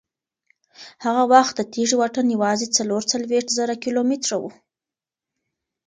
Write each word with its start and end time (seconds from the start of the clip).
هغه 1.05 1.23
وخت 1.33 1.53
د 1.57 1.61
تېږې 1.73 1.95
واټن 1.99 2.27
یوازې 2.35 2.67
څلور 2.77 3.01
څلوېښت 3.11 3.49
زره 3.57 3.75
کیلومتره 3.83 4.35
و. 4.41 4.43